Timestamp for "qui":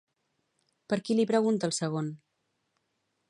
1.09-1.17